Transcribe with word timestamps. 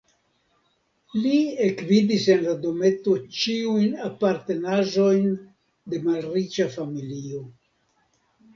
Li 1.25 1.33
ekvidis 1.65 2.25
en 2.35 2.41
la 2.45 2.55
dometo 2.63 3.13
ĉiujn 3.41 3.93
apartenaĵojn 4.09 5.31
de 5.95 6.03
malriĉa 6.09 6.71
familio. 6.81 7.47